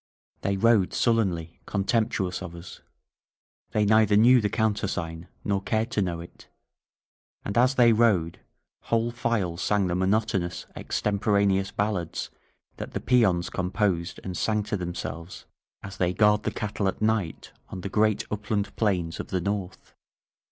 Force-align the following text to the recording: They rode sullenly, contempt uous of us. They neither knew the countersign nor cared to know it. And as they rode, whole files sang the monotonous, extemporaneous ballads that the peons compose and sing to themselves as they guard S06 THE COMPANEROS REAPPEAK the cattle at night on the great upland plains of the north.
They 0.41 0.57
rode 0.57 0.93
sullenly, 0.95 1.59
contempt 1.67 2.15
uous 2.15 2.41
of 2.41 2.55
us. 2.55 2.81
They 3.69 3.85
neither 3.85 4.17
knew 4.17 4.41
the 4.41 4.49
countersign 4.49 5.27
nor 5.43 5.61
cared 5.61 5.91
to 5.91 6.01
know 6.01 6.19
it. 6.21 6.47
And 7.45 7.55
as 7.55 7.75
they 7.75 7.93
rode, 7.93 8.39
whole 8.85 9.11
files 9.11 9.61
sang 9.61 9.85
the 9.85 9.93
monotonous, 9.93 10.65
extemporaneous 10.75 11.69
ballads 11.69 12.31
that 12.77 12.93
the 12.93 12.99
peons 12.99 13.51
compose 13.51 14.17
and 14.23 14.35
sing 14.35 14.63
to 14.63 14.75
themselves 14.75 15.45
as 15.83 15.97
they 15.97 16.13
guard 16.15 16.41
S06 16.41 16.43
THE 16.45 16.51
COMPANEROS 16.51 16.51
REAPPEAK 16.53 16.53
the 16.53 16.59
cattle 16.59 16.87
at 16.87 17.01
night 17.15 17.51
on 17.69 17.81
the 17.81 17.87
great 17.89 18.25
upland 18.31 18.75
plains 18.75 19.19
of 19.19 19.27
the 19.27 19.39
north. 19.39 19.93